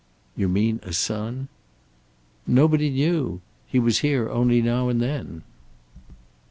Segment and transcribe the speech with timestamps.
[0.35, 1.47] "You mean, a son?"
[2.47, 3.39] "Nobody knew.
[3.67, 5.43] He was here only now and then."